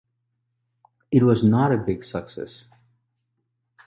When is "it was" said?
1.11-1.43